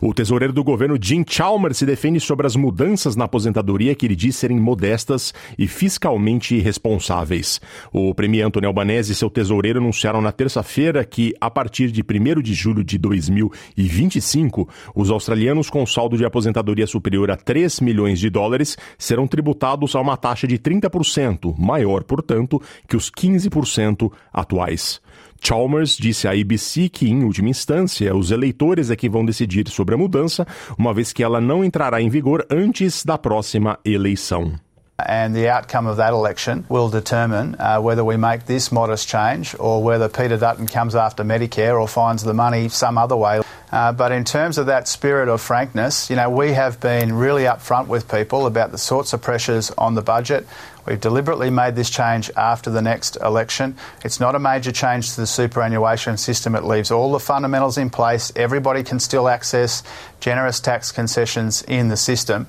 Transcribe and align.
O 0.00 0.14
tesoureiro 0.14 0.52
do 0.52 0.62
governo 0.62 0.96
Jim 1.00 1.24
Chalmers 1.28 1.78
se 1.78 1.86
defende 1.86 2.20
sobre 2.20 2.46
as 2.46 2.54
mudanças 2.54 3.16
na 3.16 3.24
aposentadoria 3.24 3.94
que 3.96 4.06
ele 4.06 4.14
diz 4.14 4.36
serem 4.36 4.58
modestas 4.58 5.34
e 5.58 5.66
fiscalmente 5.66 6.54
irresponsáveis. 6.54 7.60
O 7.92 8.14
premier 8.14 8.46
Antônio 8.46 8.68
Albanese 8.68 9.12
e 9.12 9.14
seu 9.14 9.28
tesoureiro 9.28 9.80
anunciaram 9.80 10.20
na 10.20 10.30
terça-feira 10.30 11.04
que, 11.04 11.34
a 11.40 11.50
partir 11.50 11.90
de 11.90 12.02
1 12.02 12.40
de 12.40 12.54
julho 12.54 12.84
de 12.84 12.96
2025, 12.96 14.68
os 14.94 15.10
australianos 15.10 15.68
com 15.68 15.84
saldo 15.84 16.16
de 16.16 16.24
aposentadoria 16.24 16.86
superior 16.86 17.30
a 17.30 17.36
3 17.36 17.80
milhões 17.80 18.20
de 18.20 18.30
dólares 18.30 18.76
serão 18.96 19.26
tributados 19.26 19.96
a 19.96 20.00
uma 20.00 20.16
taxa 20.16 20.46
de 20.46 20.58
30%, 20.58 21.56
maior, 21.58 22.04
portanto, 22.04 22.62
que 22.86 22.96
os 22.96 23.10
15% 23.10 24.12
atuais. 24.32 25.00
Chalmers 25.40 25.96
disse 25.96 26.26
à 26.26 26.32
ABC 26.32 26.88
que, 26.88 27.08
em 27.08 27.24
última 27.24 27.48
instância, 27.48 28.14
os 28.14 28.30
eleitores 28.30 28.90
é 28.90 28.96
que 28.96 29.08
vão 29.08 29.24
decidir 29.24 29.68
sobre 29.68 29.94
a 29.94 29.98
mudança, 29.98 30.46
uma 30.78 30.92
vez 30.92 31.12
que 31.12 31.22
ela 31.22 31.40
não 31.40 31.64
entrará 31.64 32.00
em 32.00 32.08
vigor 32.08 32.46
antes 32.50 33.04
da 33.04 33.16
próxima 33.16 33.78
eleição. 33.84 34.52
And 34.98 35.32
the 35.32 35.48
outcome 35.48 35.86
of 35.86 35.96
that 35.98 36.12
election 36.12 36.64
will 36.68 36.88
determine 36.88 37.54
uh, 37.60 37.80
whether 37.80 38.04
we 38.04 38.16
make 38.16 38.46
this 38.46 38.72
modest 38.72 39.08
change 39.08 39.54
or 39.60 39.80
whether 39.80 40.08
Peter 40.08 40.36
Dutton 40.36 40.66
comes 40.66 40.96
after 40.96 41.22
Medicare 41.22 41.80
or 41.80 41.86
finds 41.86 42.24
the 42.24 42.34
money 42.34 42.68
some 42.68 42.98
other 42.98 43.16
way. 43.16 43.40
Uh, 43.70 43.92
but 43.92 44.12
in 44.12 44.24
terms 44.24 44.58
of 44.58 44.66
that 44.66 44.88
spirit 44.88 45.28
of 45.28 45.40
frankness, 45.40 46.08
you 46.08 46.16
know, 46.16 46.30
we 46.30 46.52
have 46.52 46.80
been 46.80 47.12
really 47.12 47.44
upfront 47.44 47.86
with 47.88 48.08
people 48.08 48.46
about 48.46 48.70
the 48.70 48.78
sorts 48.78 49.12
of 49.12 49.20
pressures 49.20 49.70
on 49.76 49.94
the 49.94 50.02
budget. 50.02 50.46
We've 50.86 51.00
deliberately 51.00 51.50
made 51.50 51.74
this 51.76 51.90
change 51.90 52.30
after 52.34 52.70
the 52.70 52.80
next 52.80 53.18
election. 53.22 53.76
It's 54.04 54.20
not 54.20 54.34
a 54.34 54.38
major 54.38 54.72
change 54.72 55.10
to 55.14 55.20
the 55.20 55.26
superannuation 55.26 56.16
system. 56.16 56.54
It 56.54 56.64
leaves 56.64 56.90
all 56.90 57.12
the 57.12 57.20
fundamentals 57.20 57.76
in 57.76 57.90
place. 57.90 58.32
Everybody 58.34 58.82
can 58.82 58.98
still 58.98 59.28
access 59.28 59.82
generous 60.20 60.60
tax 60.60 60.90
concessions 60.90 61.62
in 61.68 61.88
the 61.88 61.96
system. 61.96 62.46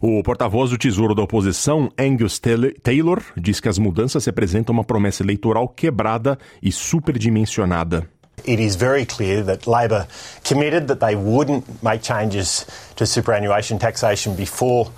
O 0.00 0.22
porta-voz 0.22 0.70
do 0.70 0.78
Tesouro 0.78 1.14
da 1.14 1.22
Oposição, 1.22 1.90
Angus 1.98 2.38
Taylor, 2.38 3.22
diz 3.36 3.60
que 3.60 3.68
as 3.68 3.78
mudanças 3.78 4.24
representam 4.24 4.72
uma 4.72 4.84
promessa 4.84 5.22
eleitoral 5.22 5.68
quebrada 5.68 6.38
e 6.62 6.70
superdimensionada. 6.70 8.08
It 8.44 8.60
is 8.60 8.76
very 8.76 9.04
clear 9.04 9.42
that 9.44 9.66
Labor 9.66 10.06
committed 10.44 10.88
that 10.88 11.00
they 11.00 11.16
wouldn't 11.16 11.82
make 11.82 12.02
changes 12.02 12.66
to 12.96 13.06
superannuation 13.06 13.78
taxation 13.78 14.36
before 14.36 14.92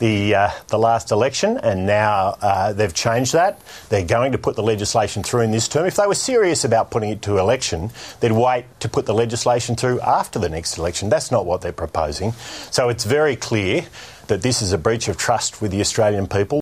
the 0.00 0.34
uh, 0.34 0.50
the 0.68 0.78
last 0.78 1.12
election, 1.12 1.58
and 1.58 1.86
now 1.86 2.36
uh, 2.40 2.72
they've 2.72 2.92
changed 2.92 3.34
that. 3.34 3.60
They're 3.90 4.04
going 4.04 4.32
to 4.32 4.38
put 4.38 4.56
the 4.56 4.62
legislation 4.62 5.22
through 5.22 5.42
in 5.42 5.50
this 5.50 5.68
term. 5.68 5.86
If 5.86 5.96
they 5.96 6.06
were 6.06 6.14
serious 6.14 6.64
about 6.64 6.90
putting 6.90 7.10
it 7.10 7.22
to 7.22 7.38
election, 7.38 7.90
they'd 8.20 8.32
wait 8.32 8.64
to 8.80 8.88
put 8.88 9.06
the 9.06 9.14
legislation 9.14 9.76
through 9.76 10.00
after 10.00 10.38
the 10.38 10.48
next 10.48 10.78
election. 10.78 11.10
That's 11.10 11.30
not 11.30 11.46
what 11.46 11.60
they're 11.60 11.72
proposing. 11.72 12.32
So 12.70 12.88
it's 12.88 13.04
very 13.04 13.36
clear 13.36 13.86
that 14.28 14.42
this 14.42 14.62
is 14.62 14.72
a 14.72 14.78
breach 14.78 15.08
of 15.08 15.16
trust 15.16 15.60
with 15.60 15.70
the 15.70 15.80
Australian 15.80 16.26
people. 16.26 16.59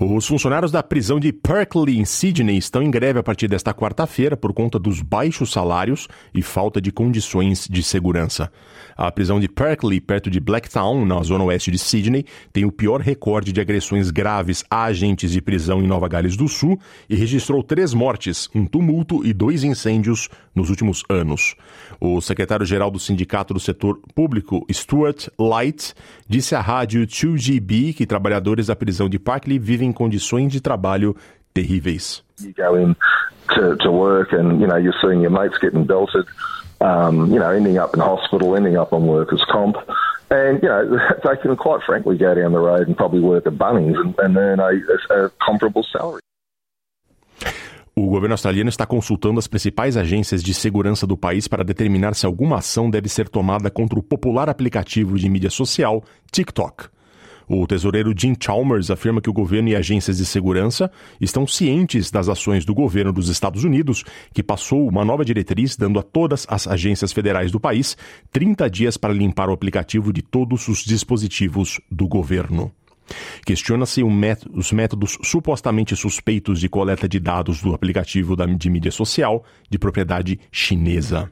Os 0.00 0.28
funcionários 0.28 0.70
da 0.70 0.80
prisão 0.80 1.18
de 1.18 1.32
Berkeley, 1.32 1.98
em 1.98 2.04
Sydney, 2.04 2.56
estão 2.56 2.80
em 2.80 2.88
greve 2.88 3.18
a 3.18 3.22
partir 3.22 3.48
desta 3.48 3.74
quarta-feira 3.74 4.36
por 4.36 4.52
conta 4.52 4.78
dos 4.78 5.02
baixos 5.02 5.50
salários 5.50 6.06
e 6.32 6.40
falta 6.40 6.80
de 6.80 6.92
condições 6.92 7.66
de 7.68 7.82
segurança. 7.82 8.48
A 8.96 9.10
prisão 9.10 9.40
de 9.40 9.48
Berkeley, 9.48 10.00
perto 10.00 10.30
de 10.30 10.38
Blacktown, 10.38 11.04
na 11.04 11.20
zona 11.24 11.42
oeste 11.42 11.72
de 11.72 11.78
Sydney, 11.78 12.24
tem 12.52 12.64
o 12.64 12.70
pior 12.70 13.00
recorde 13.00 13.52
de 13.52 13.60
agressões 13.60 14.12
graves 14.12 14.64
a 14.70 14.84
agentes 14.84 15.32
de 15.32 15.40
prisão 15.40 15.82
em 15.82 15.88
Nova 15.88 16.06
Gales 16.06 16.36
do 16.36 16.46
Sul 16.46 16.78
e 17.10 17.16
registrou 17.16 17.60
três 17.64 17.92
mortes, 17.92 18.48
um 18.54 18.66
tumulto 18.66 19.26
e 19.26 19.32
dois 19.32 19.64
incêndios 19.64 20.28
nos 20.54 20.70
últimos 20.70 21.02
anos. 21.08 21.56
O 22.00 22.20
secretário-geral 22.20 22.88
do 22.88 23.00
Sindicato 23.00 23.52
do 23.52 23.58
Setor 23.58 24.00
Público, 24.14 24.64
Stuart 24.70 25.28
Light, 25.36 25.92
disse 26.28 26.54
à 26.54 26.60
rádio 26.60 27.04
2GB 27.04 27.94
que 27.94 28.06
trabalhadores 28.06 28.68
da 28.68 28.76
prisão 28.76 29.08
de 29.08 29.18
Berkeley 29.18 29.58
vivem 29.58 29.87
em 29.88 29.92
condições 29.92 30.52
de 30.52 30.60
trabalho 30.60 31.16
terríveis. 31.52 32.22
To, 33.54 33.76
to 33.76 33.90
work 33.90 34.34
and, 34.34 34.60
you 34.60 34.68
know, 34.68 34.76
you're 34.76 34.96
seeing 35.00 35.22
your 35.22 35.30
mates 35.30 35.58
getting 35.58 35.84
belted. 35.84 36.26
um, 36.80 37.32
you 37.32 37.38
know, 37.38 37.50
ending 37.50 37.78
up 37.78 37.94
in 37.94 38.00
hospital, 38.00 38.56
ending 38.56 38.76
up 38.76 38.92
on 38.92 39.06
workers' 39.06 39.44
comp. 39.50 39.76
And, 40.30 40.62
you 40.62 40.68
know, 40.68 40.98
they 41.24 41.36
can 41.36 41.56
quite 41.56 41.82
frankly 41.84 42.16
go 42.16 42.34
down 42.34 42.52
the 42.52 42.58
road 42.58 42.88
and 42.88 42.96
probably 42.96 43.20
work 43.20 43.46
at 43.46 43.54
Bunnings 43.54 43.98
and, 43.98 44.14
and 44.18 44.36
earn 44.36 44.60
a, 44.60 44.70
a 45.14 45.30
comparable 45.44 45.84
salary. 45.84 46.20
O 47.96 48.06
governo 48.10 48.34
australiano 48.34 48.68
está 48.68 48.86
consultando 48.86 49.40
as 49.40 49.48
principais 49.48 49.96
agências 49.96 50.40
de 50.40 50.54
segurança 50.54 51.04
do 51.04 51.16
país 51.16 51.48
para 51.48 51.64
determinar 51.64 52.14
se 52.14 52.26
alguma 52.26 52.58
ação 52.58 52.88
deve 52.88 53.08
ser 53.08 53.28
tomada 53.28 53.70
contra 53.70 53.98
o 53.98 54.02
popular 54.02 54.48
aplicativo 54.48 55.18
de 55.18 55.28
mídia 55.28 55.50
social 55.50 56.04
TikTok. 56.30 56.84
O 57.48 57.66
tesoureiro 57.66 58.12
Jim 58.16 58.34
Chalmers 58.38 58.90
afirma 58.90 59.22
que 59.22 59.30
o 59.30 59.32
governo 59.32 59.70
e 59.70 59.76
agências 59.76 60.18
de 60.18 60.26
segurança 60.26 60.90
estão 61.18 61.46
cientes 61.46 62.10
das 62.10 62.28
ações 62.28 62.64
do 62.64 62.74
governo 62.74 63.12
dos 63.12 63.28
Estados 63.28 63.64
Unidos, 63.64 64.04
que 64.34 64.42
passou 64.42 64.86
uma 64.86 65.04
nova 65.04 65.24
diretriz 65.24 65.74
dando 65.74 65.98
a 65.98 66.02
todas 66.02 66.46
as 66.48 66.68
agências 66.68 67.12
federais 67.12 67.50
do 67.50 67.58
país 67.58 67.96
30 68.32 68.68
dias 68.68 68.96
para 68.98 69.14
limpar 69.14 69.48
o 69.48 69.52
aplicativo 69.52 70.12
de 70.12 70.20
todos 70.20 70.68
os 70.68 70.84
dispositivos 70.84 71.80
do 71.90 72.06
governo. 72.06 72.70
Questiona-se 73.46 74.02
os 74.02 74.72
métodos 74.72 75.16
supostamente 75.22 75.96
suspeitos 75.96 76.60
de 76.60 76.68
coleta 76.68 77.08
de 77.08 77.18
dados 77.18 77.62
do 77.62 77.74
aplicativo 77.74 78.36
de 78.36 78.68
mídia 78.68 78.90
social 78.90 79.42
de 79.70 79.78
propriedade 79.78 80.38
chinesa. 80.52 81.30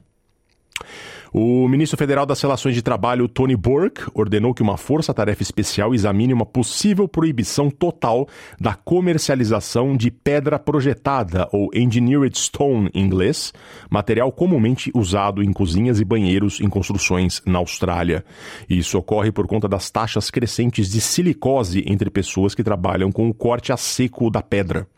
O 1.39 1.69
ministro 1.69 1.99
federal 1.99 2.25
das 2.25 2.41
Relações 2.41 2.75
de 2.75 2.81
Trabalho, 2.81 3.29
Tony 3.29 3.55
Burke, 3.55 4.07
ordenou 4.15 4.55
que 4.55 4.63
uma 4.63 4.79
força-tarefa 4.79 5.43
especial 5.43 5.95
examine 5.95 6.33
uma 6.33 6.47
possível 6.47 7.07
proibição 7.07 7.69
total 7.69 8.27
da 8.59 8.73
comercialização 8.73 9.95
de 9.95 10.11
pedra 10.11 10.59
projetada, 10.59 11.47
ou 11.53 11.69
engineered 11.75 12.39
stone 12.39 12.89
em 12.95 13.03
inglês, 13.03 13.53
material 13.91 14.33
comumente 14.33 14.91
usado 14.95 15.43
em 15.43 15.53
cozinhas 15.53 16.01
e 16.01 16.07
banheiros 16.07 16.59
em 16.59 16.71
construções 16.71 17.43
na 17.45 17.59
Austrália. 17.59 18.25
Isso 18.67 18.97
ocorre 18.97 19.31
por 19.31 19.47
conta 19.47 19.69
das 19.69 19.91
taxas 19.91 20.31
crescentes 20.31 20.89
de 20.89 21.03
silicose 21.03 21.85
entre 21.87 22.09
pessoas 22.09 22.55
que 22.55 22.65
trabalham 22.65 23.13
com 23.13 23.29
o 23.29 23.35
corte 23.35 23.75
a 23.75 23.77
seco 23.77 24.31
da 24.31 24.41
pedra. 24.41 24.89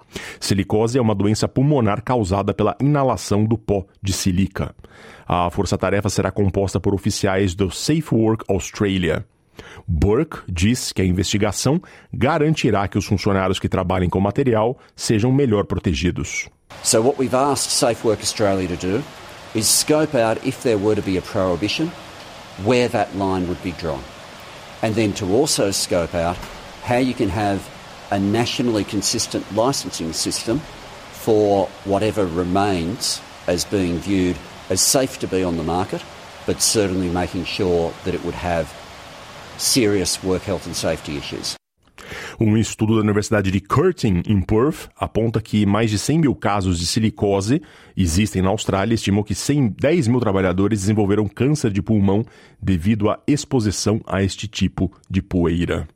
Silicose 0.40 0.98
é 0.98 1.00
uma 1.02 1.14
doença 1.14 1.48
pulmonar 1.48 2.02
causada 2.02 2.54
pela 2.54 2.76
inalação 2.80 3.44
do 3.44 3.58
pó 3.58 3.84
de 4.00 4.12
silica. 4.12 4.74
A 5.26 5.50
força-tarefa 5.50 6.08
será 6.08 6.27
composta 6.30 6.78
por 6.80 6.94
oficiais 6.94 7.54
do 7.54 7.70
Safe 7.70 8.14
Work 8.14 8.44
Australia. 8.48 9.26
Burke 9.86 10.40
diz 10.48 10.92
que 10.92 11.02
a 11.02 11.04
investigação 11.04 11.80
garantirá 12.12 12.86
que 12.86 12.98
os 12.98 13.06
funcionários 13.06 13.58
que 13.58 13.68
trabalhem 13.68 14.08
com 14.08 14.20
material 14.20 14.78
sejam 14.94 15.32
melhor 15.32 15.64
protegidos. 15.64 16.48
So 16.82 17.00
what 17.00 17.18
we've 17.18 17.34
asked 17.34 17.72
Safe 17.72 18.06
Work 18.06 18.22
Australia 18.22 18.68
to 18.68 18.76
do 18.76 19.02
is 19.54 19.66
scope 19.66 20.14
out 20.14 20.46
if 20.46 20.62
there 20.62 20.78
were 20.78 20.94
to 20.94 21.02
be 21.02 21.18
a 21.18 21.22
prohibition, 21.22 21.90
where 22.64 22.88
that 22.88 23.16
line 23.16 23.48
would 23.48 23.62
be 23.62 23.72
drawn. 23.72 24.02
And 24.82 24.94
then 24.94 25.12
to 25.14 25.26
also 25.34 25.70
scope 25.72 26.14
out 26.14 26.36
how 26.84 26.98
you 26.98 27.14
can 27.14 27.30
have 27.30 27.68
a 28.10 28.18
nationally 28.18 28.84
consistent 28.84 29.44
licensing 29.54 30.12
system 30.12 30.60
for 31.12 31.68
whatever 31.84 32.26
remains 32.26 33.20
as 33.46 33.64
being 33.64 33.98
viewed 33.98 34.36
as 34.70 34.80
safe 34.80 35.18
to 35.18 35.26
be 35.26 35.42
on 35.42 35.56
the 35.56 35.64
market, 35.64 36.02
but 36.48 36.62
certainly 36.62 37.10
making 37.10 37.44
sure 37.44 37.92
that 38.04 38.14
it 38.14 38.24
would 38.24 38.34
have 38.34 38.66
serious 39.58 40.18
work 40.24 40.42
health 40.44 40.66
and 40.66 40.74
safety 40.74 41.18
issues. 41.18 41.58
Um 42.40 42.56
estudo 42.56 42.94
da 42.94 43.02
Universidade 43.02 43.50
de 43.50 43.60
Curtin, 43.60 44.22
em 44.26 44.40
Perth, 44.40 44.88
aponta 44.96 45.42
que 45.42 45.66
mais 45.66 45.90
de 45.90 45.98
100 45.98 46.20
mil 46.20 46.34
casos 46.34 46.78
de 46.78 46.86
silicose 46.86 47.60
existem 47.96 48.40
na 48.40 48.48
Austrália 48.48 48.94
e 48.94 48.96
estimou 48.96 49.22
que 49.22 49.34
100, 49.34 49.74
10 49.78 50.08
mil 50.08 50.20
trabalhadores 50.20 50.80
desenvolveram 50.80 51.28
câncer 51.28 51.70
de 51.70 51.82
pulmão 51.82 52.24
devido 52.62 53.10
à 53.10 53.18
exposição 53.26 54.00
a 54.06 54.22
este 54.22 54.48
tipo 54.48 54.90
de 55.10 55.20
poeira. 55.20 55.86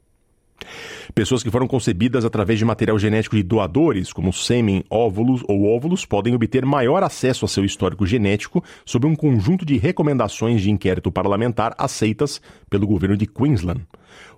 Pessoas 1.15 1.43
que 1.43 1.51
foram 1.51 1.67
concebidas 1.67 2.25
através 2.25 2.59
de 2.59 2.65
material 2.65 2.99
genético 2.99 3.37
de 3.37 3.43
doadores, 3.43 4.13
como 4.13 4.33
sêmen, 4.33 4.85
óvulos 4.91 5.43
ou 5.49 5.65
óvulos, 5.65 6.05
podem 6.05 6.35
obter 6.35 6.65
maior 6.65 7.03
acesso 7.03 7.45
a 7.45 7.49
seu 7.49 7.65
histórico 7.65 8.07
genético 8.07 8.63
sob 8.85 9.07
um 9.07 9.15
conjunto 9.15 9.65
de 9.65 9.77
recomendações 9.77 10.63
de 10.63 10.71
inquérito 10.71 11.13
parlamentar 11.13 11.75
aceitas 11.77 12.41
pelo 12.71 12.87
governo 12.87 13.17
de 13.17 13.27
Queensland. 13.27 13.83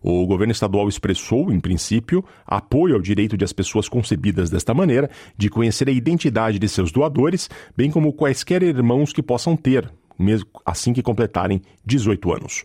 O 0.03 0.27
governo 0.27 0.53
estadual 0.53 0.89
expressou, 0.89 1.51
em 1.53 1.59
princípio, 1.59 2.25
apoio 2.47 2.95
ao 2.95 3.01
direito 3.01 3.37
de 3.37 3.45
as 3.45 3.53
pessoas 3.53 3.89
concebidas 3.89 4.51
desta 4.51 4.75
maneira 4.75 5.11
de 5.37 5.49
conhecer 5.49 5.89
a 5.89 5.93
identidade 5.93 6.59
de 6.59 6.69
seus 6.69 6.93
doadores, 6.93 7.49
bem 7.77 7.91
como 7.91 8.13
quaisquer 8.13 8.63
irmãos 8.63 9.13
que 9.13 9.23
possam 9.23 9.57
ter, 9.57 9.91
mesmo 10.19 10.49
assim 10.65 10.93
que 10.93 11.03
completarem 11.03 11.63
18 11.85 12.33
anos. 12.33 12.65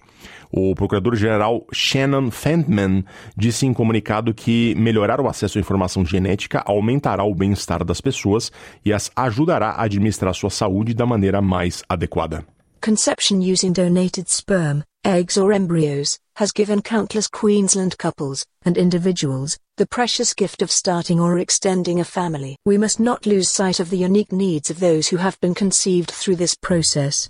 O 0.52 0.74
procurador-geral 0.76 1.66
Shannon 1.72 2.32
Fentman 2.32 3.04
disse 3.38 3.66
em 3.66 3.74
comunicado 3.74 4.34
que 4.34 4.74
melhorar 4.76 5.22
o 5.22 5.28
acesso 5.28 5.58
à 5.58 5.62
informação 5.62 6.06
genética 6.06 6.64
aumentará 6.66 7.24
o 7.24 7.36
bem-estar 7.36 7.84
das 7.84 8.02
pessoas 8.02 8.52
e 8.84 8.92
as 8.92 9.12
ajudará 9.16 9.72
a 9.72 9.84
administrar 9.84 10.34
sua 10.34 10.50
saúde 10.50 10.94
da 10.94 11.06
maneira 11.06 11.42
mais 11.42 11.84
adequada. 11.88 12.46
Conception 12.82 13.42
using 13.42 13.74
donated 13.74 14.30
sperm, 14.30 14.84
eggs 15.04 15.38
or 15.38 15.52
embryos 15.52 16.18
has 16.38 16.54
given 16.54 16.82
countless 16.82 17.28
Queensland 17.28 17.98
couples 17.98 18.46
and 18.66 18.78
individuals 18.78 19.58
the 19.76 19.86
precious 19.86 20.34
gift 20.34 20.62
of 20.62 20.72
starting 20.72 21.20
or 21.20 21.40
extending 21.40 22.00
a 22.00 22.06
family. 22.06 22.58
We 22.66 22.78
must 22.78 23.00
not 23.00 23.26
lose 23.26 23.50
sight 23.50 23.80
of 23.80 23.90
the 23.90 23.98
unique 23.98 24.32
needs 24.32 24.70
of 24.70 24.80
those 24.80 25.08
who 25.08 25.18
have 25.18 25.40
been 25.40 25.54
conceived 25.54 26.12
through 26.12 26.38
this 26.38 26.56
process. 26.56 27.30